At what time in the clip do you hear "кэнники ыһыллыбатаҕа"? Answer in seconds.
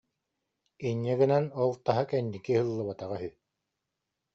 2.11-3.15